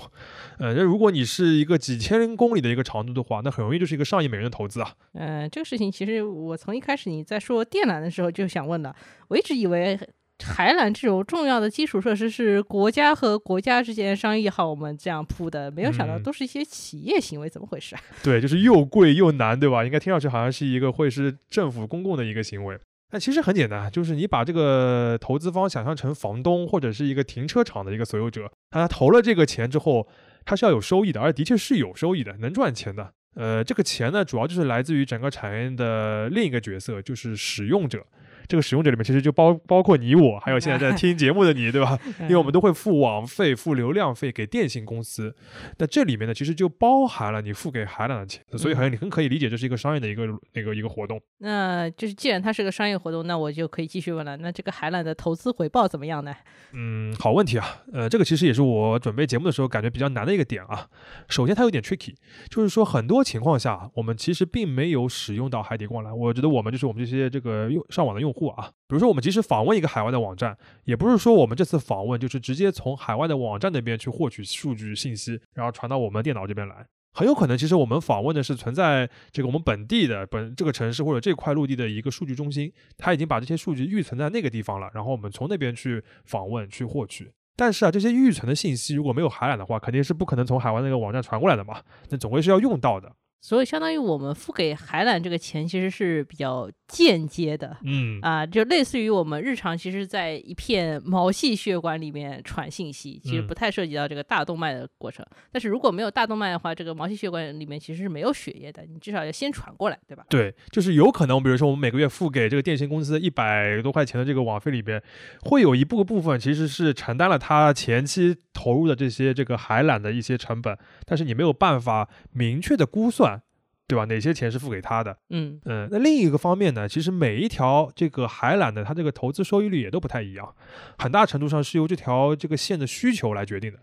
[0.58, 4.92] 呃，那如果你是一个几千公里的一个长度的话，那很容易就是一个上亿美元的投资啊。
[5.14, 8.94] 嗯，这个事情其实我从一开始你在说电缆的时候就想问的，
[9.28, 9.98] 我一直以为。
[10.44, 18.02] 海缆这种重要的基础设施是国家和国家之间商议好我们这样铺的，没有想到都是一些企业行为，怎么回事啊？
[18.24, 19.84] 对，就是又贵又难，对吧？
[19.84, 22.78] 应该听上去好像是一个会是政府公共的一个行为，
[23.12, 30.08] 但其实很简单，就是你把这个投资方想象成房东或者是一个停车场的一个所有者，他投了这个钱之后，
[30.46, 33.12] 他是要有收益的，而的确是有收益的，能赚钱的。
[33.36, 38.06] 呃，这个钱呢，主要就是来自于整个产业的另一个角色，就是使用者。
[38.50, 41.98] 这个使用者里面其实就包包括你我，还有现在在听节目的你，对吧？
[42.22, 45.36] 因为我们都会付网费、付流量费给电信公司，
[45.78, 51.22] 那这里面呢，其实就包含了你付给海缆的钱，所以好像你很可以理解这是一个商业的一个那个一个活动。
[51.38, 54.36] 那就是既然它是个商业活动，那我就可以继续问了。
[54.38, 56.34] 那这个海缆的投资回报怎么样呢？
[56.74, 57.84] 嗯，好问题啊。
[57.94, 60.88] 呃，这个其实也是我准备节目的时候感觉比较难的一个点啊。
[61.28, 62.16] 首先，它有点 tricky，
[62.50, 66.16] 就是说很多情况下，我们其实并没有使用到海底光缆。
[66.16, 76.86] 我觉得我们就是我们这些这个用上网的用户户啊，比如说我们即使访问一个海外的网站，也不是说我们这次访问就是直接从海外的网站那边去获取数据信息，然后传到我们电脑这边来。
[77.12, 87.30] 很有可能，其实我们访问的是存在这个我们本地的本这个城市或者这块陆地的一个数据中心，它已经把这些数据预存在那个地方了，然后我们从那边去访问去获取。
[87.58, 93.12] 但是啊，这些预存的信息如果没有海缆的话，肯定是不可能从海外那个网站传过来的嘛，那总归是要用到的。
[93.42, 105.24] 所以，相当于我们付给海缆这个钱，其实是比较间接的，嗯啊，就类似于我们日常其实，在一片毛细血管里面传信息，其实不太涉及到这个大动脉的过程。
[105.52, 110.26] 但是如果没有大动脉的话，这个毛细血管里面其实是没有血液的，你至少要先传过来，对吧？
[110.30, 115.02] 对，就是有可能，比如说我们每个月付给这个电信公司一百多块钱的这个网费里边，
[115.42, 120.76] 会有一部部分其实是承担了他前期投入的这些这个海缆的一些成本，
[121.06, 123.44] 但是你没有办法明确的估算。
[123.90, 124.06] 对吧？
[124.06, 125.18] 哪些钱是付给他的？
[125.32, 125.90] 嗯嗯。
[125.92, 130.54] 那另一个方面呢，其实每一条这个海缆的它这个投资收益率也都不太一样，
[131.00, 133.80] 很大程度上是由这条这个线的需求来决定的。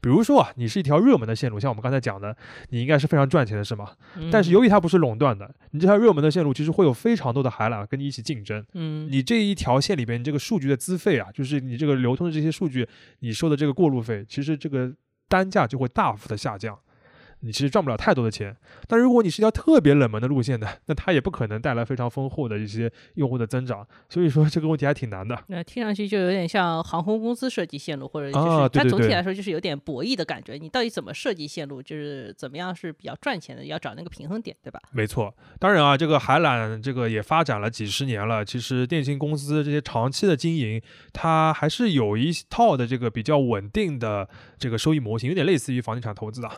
[0.00, 2.36] 比如说啊，你是一条热门的线路，像我们刚才讲的，
[2.70, 3.92] 你应该是非常赚钱的，是吗？
[4.32, 8.62] 但是由于它不是垄断的，你这条热门的线路其实会有非常多的海缆跟你一起竞争。
[8.74, 12.86] 嗯，你这一条线里边，你这个数据的资费啊，就是你这个流通的这些数据，
[13.20, 14.92] 你收的这个过路费，其实这个
[15.28, 16.76] 单价就会大幅的下降。
[17.44, 18.56] 你其实赚不了太多的钱，
[18.88, 23.86] 但如果你是一条特别冷门的路线的，那它也不可能带来非常丰厚的一些用户的增长。
[24.08, 25.38] 所以说这个问题还挺难的。
[25.48, 30.54] 那听上去就有点像航空公司设计线路，或者就是它总体来说就是有点博弈的感觉。
[30.54, 34.80] 你到底怎么设计线路，就是怎么样是比较赚钱的，要找那个平衡点，对吧？
[34.92, 35.34] 没错。
[35.58, 40.80] 当然啊，这个海缆这个也发展了几十年了，其实电信公司这些长期的经营，
[41.12, 44.26] 它还是有一套的这个比较稳定的
[44.58, 46.50] 这个收益模型，有点类似于房地产投资的。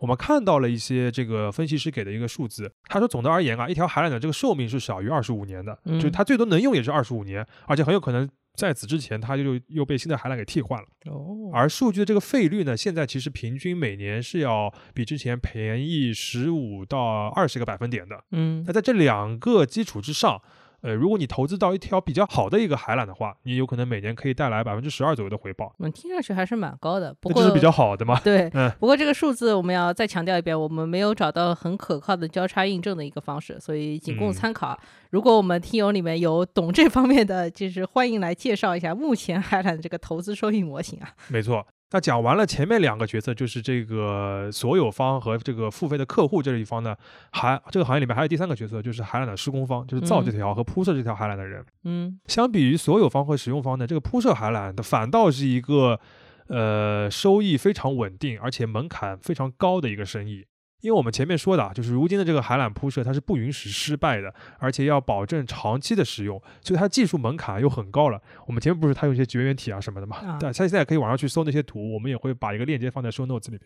[0.00, 10.86] 我们看到了一些这个分析师给的一个数字，他说总的而言啊，一条海缆的这个寿命是少于二十五年的，就是它最多能用也是二十五年，而且很有可能在此之前它就又被新的海缆给替换了。
[11.04, 18.24] 哦，而数据的这个费率呢，现在其实平均每年是要比之前便宜十五到二十个百分点的。
[18.32, 20.40] 嗯，那在这两个基础之上。
[20.82, 25.74] 呃，如果你投资到一条比较好的一个海缆的话，你有可能每年可以带来百分之十二左右的回报。
[25.78, 27.14] 嗯，听上去还是蛮高的。
[27.20, 28.18] 不过这是比较好的嘛？
[28.20, 28.70] 对，嗯。
[28.80, 34.78] 不过这个数字我们要再强调一遍，我们没有找到很可靠的交叉印证的一个方式，所以仅供参考。
[35.10, 41.10] 如果我们听友里面有懂这方面的，就是欢迎来介绍一下目前海缆的这个投资收益模型啊。
[41.28, 41.66] 没错。
[41.92, 46.94] 那讲完了前面两个角色，就是这个所有方和这个付费的客户这一方呢，
[47.32, 51.64] 还这个行业里面还有第三个角色，就是海缆的施工方，就是造这条和铺设这条海缆的人。
[51.84, 55.98] 嗯，相比于所有方和使用方呢，这个铺设海缆的反倒是一个
[56.46, 60.46] 呃收益非常稳定，而且门槛非常高的一个生意。
[60.80, 68.20] 因为我们前面说的啊，就是如今的这个海缆铺设，它是不允许失败的，而且要保证长期的使用，所以它技术门槛又很高了。
[68.46, 70.38] 我们前面不是它有一些绝缘体啊什么的嘛？
[70.38, 73.62] 对，它现在可以网上去搜那些图，我们也会把一个链接放在 show notes 里边。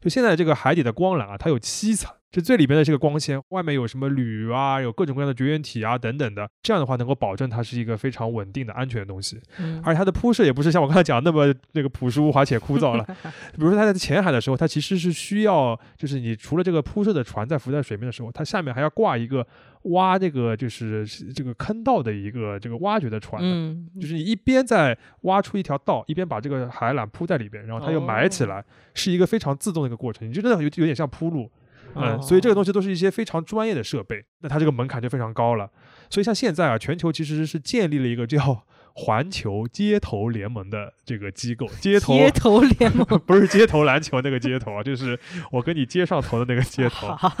[0.00, 2.12] 就现在这个海底的光缆啊，它有七层。
[2.36, 9.40] 就最里边的这个光纤，外面有什么铝啊，有各种各样的绝缘体啊等等的，这样的话能够保证它是一个非常稳定的安全的东西。
[9.58, 13.02] 嗯，而且它的铺设也不是像我刚才讲那么那个朴实无华且枯燥了。
[13.56, 19.46] 比如说它在浅海的时候，它其实是需要，就是你除了这个铺设的船在浮在水面的时候，它下面还要挂一个
[19.84, 23.40] 挖这个就是这个坑道的一个这个挖掘的船。
[23.42, 30.28] 嗯，就是你一边在挖出一条道，一边把这个海缆铺在里边，然后它又埋起来，是一个非常自动的一个过程。
[30.28, 31.50] 你就真的有有点像铺路。
[31.96, 35.70] 嗯，所以这个东西都是一些非常专业的设备，那它这个门槛就非常高了。
[36.10, 38.64] 所以像现在啊，全球其实是建立了一个叫。
[38.98, 45.18] 环球街头联盟的这个机构， 街头街头联盟 不是街头篮球那个街头啊，就是
[45.52, 47.36] 我跟你接上头的那个街头啊，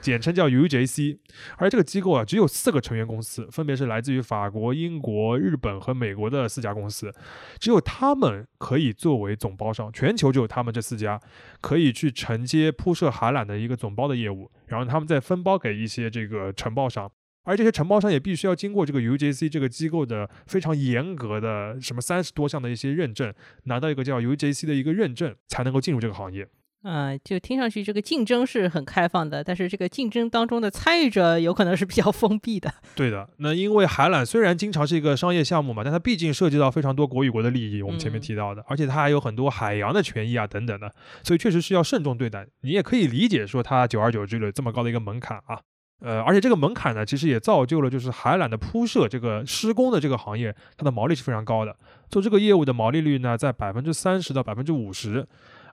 [0.00, 1.18] 简称叫 UJC。
[1.58, 7.12] 而这个机构啊，只有四个成员公司，分别是来自于法国、英国、日本和美国的四家公司，
[7.58, 11.20] 只有他们可以作为总包商，全球只有他们这四家
[11.60, 17.12] 可以去承接铺设海缆的一个总包的业务，然后他们再分包给一些这个承包商。
[17.44, 23.32] 而这些承包商也必须要经过这个 UJC 这个机构的非常严格的什么三十多项的一些认证，
[23.64, 26.48] 拿到一个叫 UJC 的一个认证，才能够进入这个行业。
[26.86, 32.70] 嗯，就听上去这个竞争是很开放的，但是这个竞争当中的参与者有可能是比较封闭的。
[32.94, 42.46] 对的，那因为海缆虽然经常是一个商业项目嘛，但它毕竟涉及到非常多国与国的利益，我们前面嗯提到的，而且它还有很多海洋的权益啊等等的，所以确实是要慎重对待。
[42.60, 45.58] 你也可以理解说它久而久之了这么高的一个门槛啊。
[46.00, 51.74] 呃，而且这个门槛呢，其实也造就了就是海缆的铺设这个施工的这个行业，它的毛利是非常高的。
[52.10, 55.26] 做这个业务的毛利率呢，在百分之三十到百分之五十。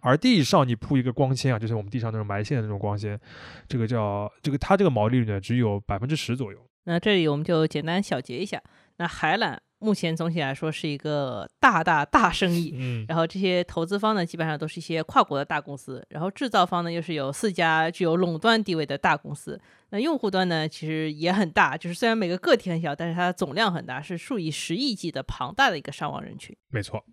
[0.03, 3.19] 而地上你铺一个光纤啊，就是我们地上那种埋线的那种光纤，
[3.67, 6.57] 这个叫这个它这个毛利率呢只有百分之十左右。
[6.85, 8.59] 那这里我们就简单小结一下，
[8.97, 12.73] 那海缆目前总体来说是一个大大大生意。
[12.77, 19.59] 嗯，然后这些投资方呢，基本上都是一些跨国的大公司，然后制造方呢又是有四家具有垄断地位的大公司。
[19.89, 26.55] 那用户端呢，其实也很大，就是虽然每个个体很小，但是它的总量很大，是数以十亿计的庞大的一个上网人群。
[26.69, 27.03] 没错。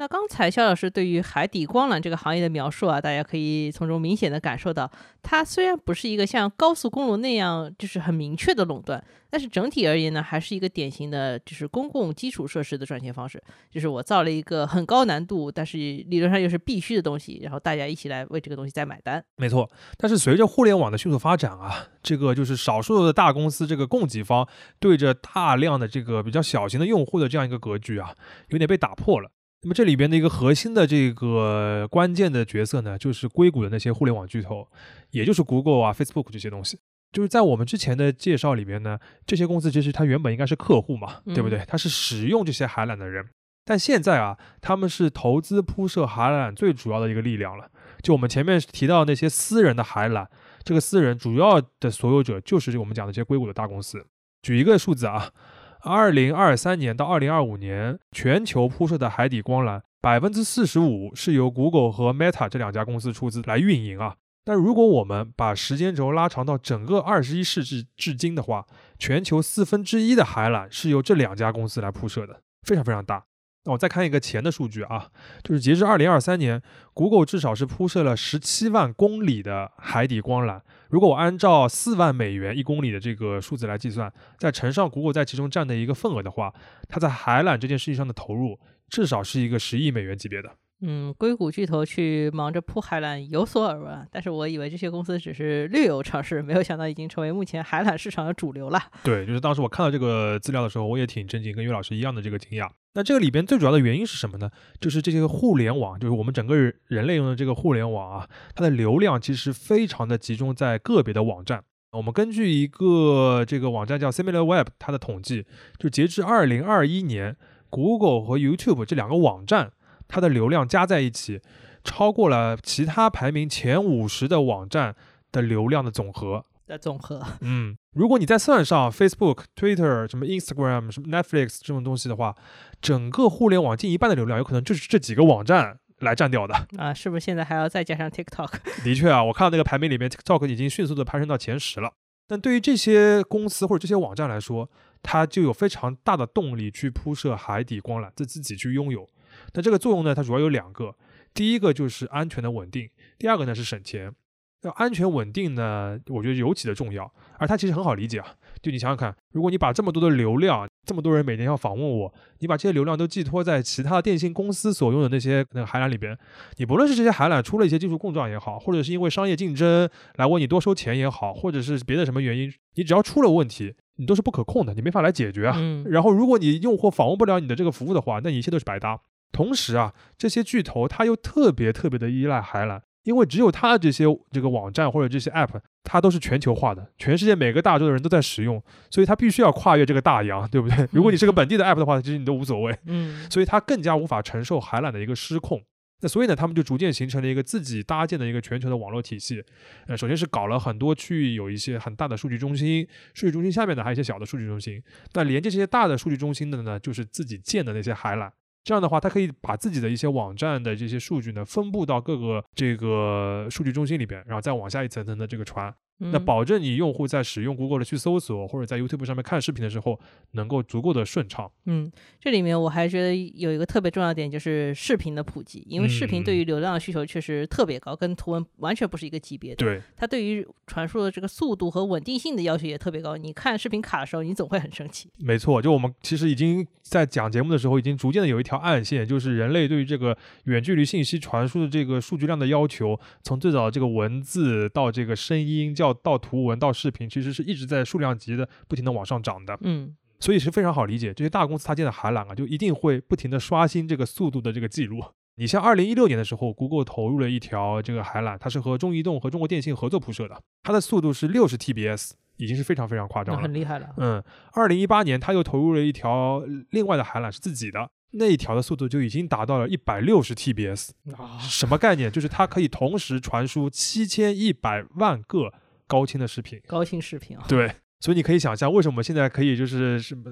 [0.00, 4.88] 那刚才肖老师对于海底光缆这个行业的描述啊，大家可以从中明显的感受到，
[5.22, 13.42] 它虽然不是一个像高速公路那样就是很明确的垄断，但是整体而言呢，还是一个典型的就是公共基础设施的赚钱方式。
[13.72, 19.20] 就是我造了一个很高难度，但是理论上又是必须的东西，然后大家一起来为这个东西再买单。
[19.36, 28.14] 没错，但是随着互联网的迅速发展啊，这个就是少数的大公司这个供给方对着大量的这个比较小型的用户的这样一个格局啊，
[28.50, 29.32] 有点被打破了。
[29.62, 34.68] 那么这里边的一个核心的这个关键的角色呢，就是硅谷的那些互联网巨头，
[35.10, 36.78] 也就是 Google 啊、Facebook 这些东西。
[37.10, 41.64] 就是在我们之前的介绍里边呢，这些公司其实它原本应该是客户嘛，对不对？
[41.66, 43.26] 它是使用这些海缆的人，
[43.64, 47.70] 但现在啊，他们是投资铺设海缆最主要的一个力量了。
[48.02, 50.26] 就我们前面提到那些私人的海缆，
[50.62, 54.06] 这个私人主要的所有者就是我们讲的这些硅谷的大公司。
[54.42, 55.32] 举一个数字啊，
[55.80, 64.16] 二零二三年到二零二五年，全球铺设的海底光缆百分之四十五是由 Google 和 Meta 这两家公司出资来运营啊。
[64.44, 68.66] 但如果我们把时间轴拉长到整个二十一世纪至今的话，
[68.98, 73.24] 全球四分之一的海缆是由这两家公司来铺设的，非常非常大。
[73.64, 75.08] 那我再看一个钱的数据啊，
[75.44, 76.62] 就是截至二零二三年
[76.94, 80.62] ，Google 至少是铺设了十七万公里的海底光缆。
[80.88, 86.52] 如果我按照四万美元一公里的这个数字来计算，再乘上 Google 在其中占的一个份额的话，
[86.88, 90.50] 它在海缆这件事情上的投入至少是一个十亿美元级别的。
[90.80, 98.80] 嗯，硅谷巨头去忙着铺海缆有所耳闻，但是我以为这些公司只是略有尝试，没有想到已经成为目前海缆市场的主流了。
[99.02, 102.70] 对，就是当时我看到这个资料的时候，我也挺震惊，跟岳老师一样的这个惊讶。
[102.98, 104.50] 那这个里边最主要的原因是什么呢？
[104.80, 106.56] 就是这些互联网，就是我们整个
[106.88, 111.62] 人类用的这个互联网啊，它的流量其实非常的集中在个别的网站。
[111.92, 115.46] 我们根据一个这个网站叫 SimilarWeb，它的统计，
[115.78, 117.36] 就截至二零二一年
[117.70, 119.70] ，Google 和 YouTube 这两个网站，
[120.08, 121.40] 它的流量加在一起，
[121.84, 124.96] 超过了其他排名前五十的网站
[125.30, 126.44] 的流量的总和。
[126.68, 132.36] 的总和， 嗯，如果你再算上 Facebook、Twitter、什么 Instagram、什么 Netflix 这种东西的话，
[132.80, 136.54] 整个互联网近一半的流量有可能就是这几个网站来占掉的。
[136.76, 138.84] 啊，是不是现在还要再加上 TikTok？
[138.84, 141.92] 的确啊，我看到那个排名里面，TikTok 已经迅速的攀升到前十了。
[142.26, 144.70] 但对于这些公司或者这些网站来说，
[145.02, 149.08] 它就有非常大的动力去铺设海底光缆，自自己去拥有。
[149.54, 150.94] 那这个作用呢，它主要有两个，
[151.32, 154.12] 第一个就是安全的稳定，第二个呢是省钱。
[154.62, 158.26] 要安全稳定呢，我觉得尤其的重要，而它其实很好理解啊。
[158.60, 166.18] 就你想想看，如果你把这么多的流量，这么多人每天要访问我，你把这些流量都寄托在其他电信公司所用的那些那个海缆里边，
[166.56, 175.54] 你不论是这些海缆出了一些技术故障也好，或者是因为商业竞争来问你多收钱也好，或者是别的什么原因，你只要出了问题，你都是不可控的，你没法来解决啊。
[175.56, 178.98] 嗯，然后，如果你用户访问不了你的这个服务的话，那你一切都是白搭。
[179.30, 190.86] 同时啊，这些巨头它又特别特别的依赖海缆，因为只有它这些这个网站或者这些 app，它都是全球化的，全世界每个大洲的人都在使用，所以它必须要跨越这个大洋，对不对？
[190.92, 192.76] 如果你是个本地的 app 的话，其实你都无所谓。
[192.86, 195.62] 嗯，所以它更加无法承受海缆的一个失控。
[196.00, 199.42] 那所以呢，他们就逐渐形成了一个自己搭建的一个全球的网络体系。
[199.88, 204.80] 呃，首先是搞了很多区域有一些很大的数据中心，数据中心下面呢还有一些小的数据中心。
[205.14, 208.30] 那连接这些大的数据中心的呢，就是自己建的那些海缆。
[208.64, 215.74] 这样的话，它可以把自己的一些网站的这些数据呢，分布到各个这个数据中心里边，然后再往下一层层的这个传。
[215.98, 219.98] 那嗯保证你用户在使用 Google 的去搜索或者在 YouTube 上面看视频的时候，
[220.32, 221.50] 能够足够的顺畅。
[221.66, 229.56] 嗯，这里面我还觉得有一个特别重要的点，就是视频的普及，因为视频对嗯于流量的需求确实特别高，跟图文完全不是一个级别的。
[229.56, 233.16] 对，它对于传输的这个速度和稳定性的要求也特别高。
[233.16, 235.10] 你看视频卡的时候，你总会很生气。
[235.18, 249.58] 没错，就我们其实已经在讲节目的时候，已经逐渐的有一条暗线，就是人类对于这个远距离信息传输的这个数据量的要求，从最早的这个文字到这个声音，叫到图文到视频，其实是一直在数量级的不停的往上涨的。
[249.62, 255.00] 嗯所以是非常好理解，这些大公司它建的海缆啊，就一定会不停的刷新这个速度的这个记录。
[255.36, 263.42] 你像二零一六年的时候，Google 投入了一条这个海缆，它是和中移动和中国电信合作铺设的，它的速度是六十 TBS，已经是非常非常夸张了。
[263.42, 263.90] 很厉害了。
[263.96, 264.20] 嗯，
[264.54, 272.10] 二零一八年它又投入了一条另外的海缆，是自己的，那一条的速度就已经达到了一百六十 TBS，啊，什么概念？
[272.10, 275.52] 就是它可以同时传输七千一百万个
[275.88, 276.60] 高清的视频。
[276.68, 277.68] 高清视频啊，对，
[277.98, 280.30] 所以你可以想象，为什么现在可以就是什么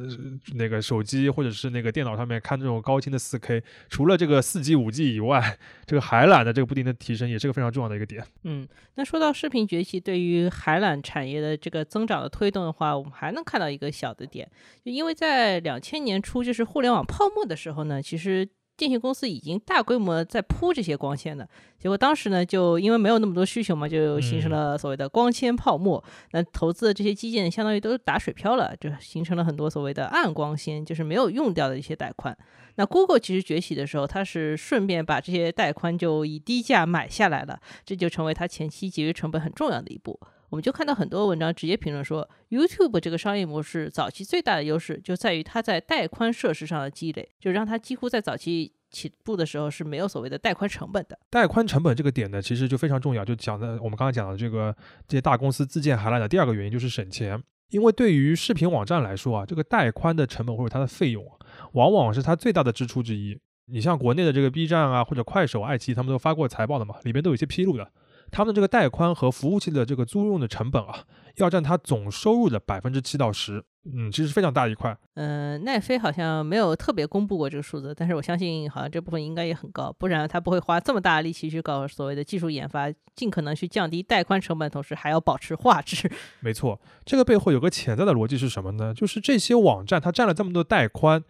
[0.54, 8.24] 那个手机或者是那个电脑上面看这种高清的四 K，除了这个四 G、五 G 以外，这个海缆的这个不停的提升也是个非常重要的一个点。
[8.44, 14.48] 嗯，那说到视频崛起对于海缆产业的这个增长的推动的话，我们还能看到一个小的点，
[14.84, 21.48] 就因为在两千年初就是互联网泡沫的时候呢，其实电信公司已经大规模在铺这些光纤的，
[21.78, 26.02] 结果当时呢，就因为没有那么多需求嘛，就形成嗯了所谓的光纤泡沫。
[26.32, 32.36] 那投资的这些基建相当于都打水漂了，就形成了很多所谓的暗光纤，就是没有用掉的一些带宽。
[32.74, 40.20] 那 Google 其实崛起的时候，它是顺便把这些带宽就以低价买下来了，这就成为它前期节约成本很重要的一步。
[40.50, 51.18] 我们就看到很多文章直接评论说，YouTube 这个商业模式早期最大的优势就在于它在带宽设施上的积累，就让它几乎在早期起步的时候是没有所谓的带宽成本的。
[51.30, 54.74] 带宽成本这个点呢，其实就非常重要，就讲的我们刚才讲的这个
[55.08, 57.42] 这些大公司自建海缆的第二个原因就是省钱。
[57.70, 61.34] 因为对于视频网站来说啊，这个带宽的成本或者它的费用啊，
[61.72, 63.36] 往往是它最大的支出之一。
[63.68, 67.90] 你像国内的这个 B 站啊，或者快手、爱奇艺，他们都发过财报的嘛，里面都有一些披露的。
[68.30, 71.04] 他们的这个带宽和服务器的这个租用的成本啊，
[71.36, 74.96] 要占它总收入的百分之七到十，嗯，其实是非常大的一块。
[75.14, 86.10] 嗯，奈飞好像没有特别公布过这个数字，但是我相信好像这部分应该也很高，不然他不会花这么大的力气去搞所谓的技术研发，尽可能去降低带宽成本，同时还要保持画质。
[86.40, 88.92] 没错，这个背后有个潜在的逻辑是什么呢？
[88.92, 91.22] 就是这些网站它占了这么多带宽，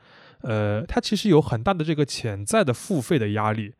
[0.42, 3.74] 呃，它其实有很大的这个潜在的付费的压力。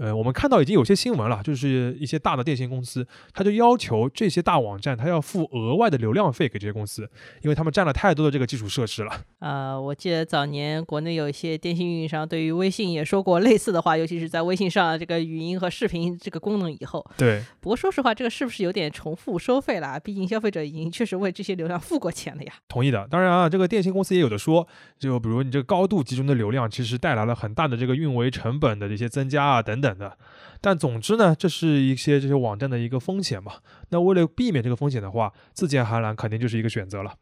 [0.00, 7.02] 呃，我们看到已经有些新闻了，就是一些大的电信公司，他就要求这些大网站，他要付额外的流量费给这些公司，
[7.42, 9.12] 因为他们占了太多的这个基础设施了。
[9.40, 17.04] 啊、我记得早年国内有一些电信运营商对于微信也说过类似的话，尤其是在微信上这个语音和视频这个功能以后。
[17.16, 19.98] 对，不过说实话，这个是不是有点重复收费了？
[19.98, 22.52] 毕竟消费者已经确实为这些流量付过钱了呀。
[22.68, 23.06] 同意的。
[23.10, 24.66] 当然啊，这个电信公司也有的说，
[24.98, 30.18] 就比如你这个高度集中的流量，其实带来了很大的这个运维成本的这些增加啊等等等的。
[30.60, 33.54] 但总之呢，这是一些这些网站的一个风险嘛。
[33.90, 37.14] 那为了避免这个风险的话，自建海缆肯定就是一个选择了。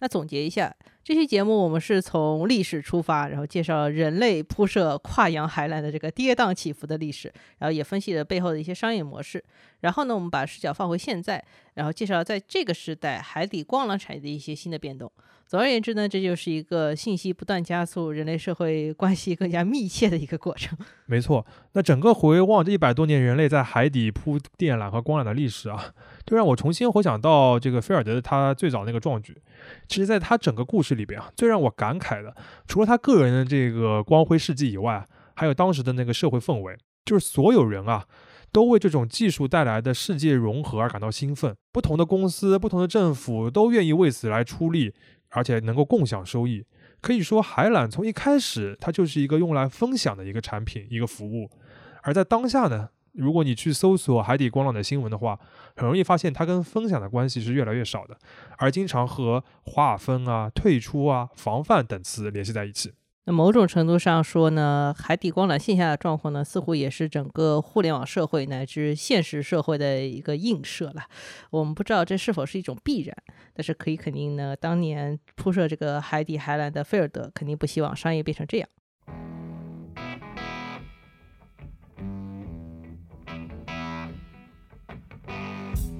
[0.00, 9.42] 那总结一下，这期节目我们是从历史出发，然后介绍人类铺设跨洋海缆的这个跌宕起伏的历史，然后也分析了背后的一些商业模式。
[9.80, 11.42] 然后呢，我们把视角放回现在，
[11.74, 15.10] 然后介绍在这个时代海底光缆产业的一些新的变动。
[15.46, 20.76] 总而言之呢，这就是一个信息不断加速、人类社会关系更加密切的一个过程。
[21.06, 25.94] 没错，那整个回望这一百多年人类在海底铺电缆和光缆的历史啊，
[26.26, 29.40] 就让我重新回想到这个菲尔德他最早那个壮举。
[29.88, 32.34] 其实，在他整个故事里边啊，最让我感慨的，
[32.66, 38.06] 除了他个人的这个光辉事迹以外，还有当时的那个社会氛围，就是所有人啊。
[38.52, 44.94] 都为这种技术带来的世界融合而感到兴奋，不同的公司、不同的政府都愿意为此来出力，
[45.30, 46.64] 而且能够共享收益。
[47.02, 51.50] 可以说，海缆从一开始它就是一个用来分享的一个产品、一个服务。
[52.02, 55.38] 而在当下呢，如果你去搜索海底光缆的新闻的话，
[55.74, 58.16] 很容易发现它跟分享的关系是越来越少的，
[58.58, 62.92] 而经常和划分啊、退出啊、防范等词联系在一起。
[63.28, 71.02] 那某种程度上说呢，海底光缆线下的状况呢，似乎也是整个互联网社会乃至现实社会的一个映射了。
[71.50, 73.16] 我们不知道这是否是一种必然，
[73.52, 78.68] 但是可以肯定呢，当年铺设这个海底海缆的菲尔德肯定不希望商业变成这样。